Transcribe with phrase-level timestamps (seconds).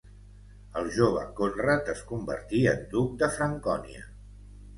[0.79, 4.03] El jove Conrad es convertí en duc de Francònia.